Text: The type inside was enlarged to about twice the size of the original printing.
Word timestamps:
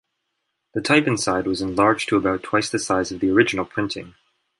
The 0.73 0.81
type 0.81 1.05
inside 1.05 1.45
was 1.45 1.61
enlarged 1.61 2.09
to 2.09 2.17
about 2.17 2.41
twice 2.41 2.71
the 2.71 2.79
size 2.79 3.11
of 3.11 3.19
the 3.19 3.29
original 3.29 3.65
printing. 3.65 4.15